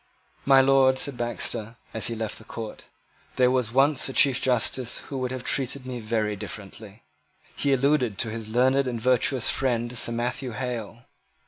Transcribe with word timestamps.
"My 0.45 0.61
Lord," 0.61 0.97
said 0.97 1.15
Baxter, 1.15 1.75
as 1.93 2.07
he 2.07 2.15
left 2.15 2.39
the 2.39 2.43
court, 2.43 2.87
"there 3.35 3.51
was 3.51 3.71
once 3.71 4.09
a 4.09 4.13
Chief 4.13 4.41
Justice 4.41 4.97
who 4.97 5.17
would 5.19 5.29
have 5.29 5.43
treated 5.43 5.85
me 5.85 5.99
very 5.99 6.35
differently." 6.35 7.03
He 7.55 7.71
alluded 7.71 8.17
to 8.17 8.31
his 8.31 8.49
learned 8.49 8.87
and 8.87 8.99
virtuous 8.99 9.51
friend 9.51 9.95
Sir 9.95 10.11
Matthew 10.13 10.53
Hale. 10.53 11.03